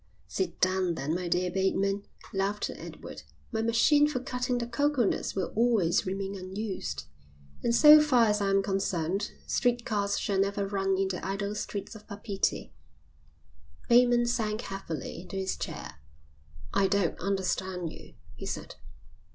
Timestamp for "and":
7.61-7.75